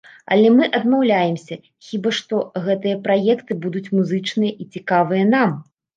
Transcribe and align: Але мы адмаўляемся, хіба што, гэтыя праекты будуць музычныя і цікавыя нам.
Але 0.35 0.51
мы 0.53 0.67
адмаўляемся, 0.77 1.57
хіба 1.89 2.09
што, 2.19 2.41
гэтыя 2.69 2.95
праекты 3.05 3.59
будуць 3.67 3.87
музычныя 3.99 4.51
і 4.65 4.69
цікавыя 4.79 5.23
нам. 5.35 5.49